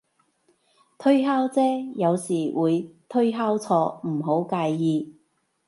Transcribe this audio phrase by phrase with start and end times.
[0.97, 5.13] 推敲啫，有時會推敲錯，唔好介意